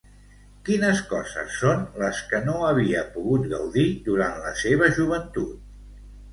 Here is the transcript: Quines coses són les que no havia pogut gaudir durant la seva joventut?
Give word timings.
Quines 0.69 1.01
coses 1.11 1.51
són 1.57 1.83
les 2.05 2.23
que 2.33 2.41
no 2.47 2.57
havia 2.71 3.05
pogut 3.19 3.47
gaudir 3.55 3.87
durant 4.11 4.43
la 4.49 4.57
seva 4.65 4.93
joventut? 5.01 5.57